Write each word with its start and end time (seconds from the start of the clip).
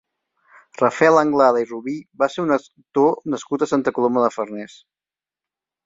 Rafael 0.81 1.19
Anglada 1.23 1.61
i 1.65 1.67
Rubí 1.73 1.95
va 2.23 2.31
ser 2.37 2.47
un 2.47 2.57
actor 2.59 3.15
nascut 3.35 3.67
a 3.67 3.71
Santa 3.75 3.97
Coloma 3.99 4.29
de 4.29 4.35
Farners. 4.39 4.83